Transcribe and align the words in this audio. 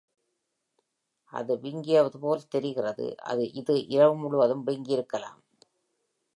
அது 1.33 1.53
வீங்கிது 1.55 2.19
போல் 2.19 2.47
தெரிகிறது. 2.47 3.05
இது 3.53 3.87
இரவு 3.87 4.15
முழுவதும் 4.15 4.65
வீங்கியிருக்கலாம். 4.67 5.39